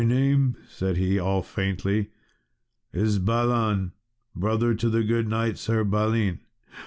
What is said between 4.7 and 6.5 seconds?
to the good knight Sir Balin."